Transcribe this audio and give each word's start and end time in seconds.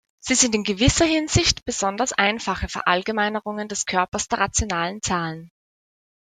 Sie 0.19 0.33
sind 0.33 0.55
in 0.55 0.63
gewisser 0.63 1.05
Hinsicht 1.05 1.63
besonders 1.63 2.11
einfache 2.11 2.67
Verallgemeinerungen 2.67 3.67
des 3.67 3.85
Körpers 3.85 4.27
der 4.27 4.39
rationalen 4.39 4.99
Zahlen. 5.03 5.51